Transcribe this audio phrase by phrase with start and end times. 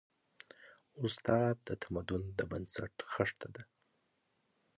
[1.03, 3.63] استاد د تمدن د بنسټ خښته ده.